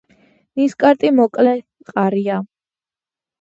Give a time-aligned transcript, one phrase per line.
[0.61, 1.53] ნისკარტი მოკლე,
[1.85, 2.39] მყარია.